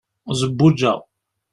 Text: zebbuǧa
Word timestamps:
zebbuǧa 0.37 0.93